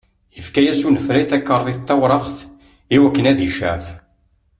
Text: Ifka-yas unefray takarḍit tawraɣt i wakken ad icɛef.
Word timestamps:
Ifka-yas 0.39 0.81
unefray 0.89 1.23
takarḍit 1.29 1.85
tawraɣt 1.87 2.37
i 2.95 2.97
wakken 3.01 3.29
ad 3.31 3.39
icɛef. 3.47 3.85